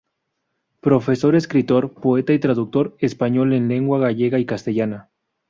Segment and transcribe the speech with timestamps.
[0.79, 5.11] Profesor, escritor, poeta y traductor español en lengua gallega y castellana.